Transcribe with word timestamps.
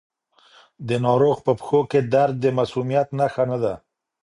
د 0.87 0.89
ناروغ 1.05 1.37
په 1.45 1.51
پښو 1.59 1.79
کې 1.91 1.99
درد 2.13 2.35
د 2.43 2.45
مسمومیت 2.57 3.07
نښه 3.19 3.43
نه 3.51 3.57
ده. 3.63 3.73